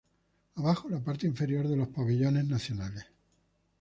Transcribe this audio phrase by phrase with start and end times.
[0.55, 3.05] Abajo la parte inferior de los pabellones nacionales.